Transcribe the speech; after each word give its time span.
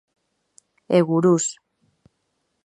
E 0.97 0.99
gurús. 1.07 1.45